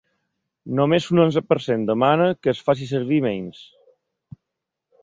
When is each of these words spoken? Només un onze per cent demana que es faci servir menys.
Només 0.79 1.09
un 1.15 1.21
onze 1.25 1.43
per 1.49 1.57
cent 1.67 1.85
demana 1.91 2.31
que 2.43 2.53
es 2.55 2.65
faci 2.71 2.89
servir 2.95 3.21
menys. 3.31 3.63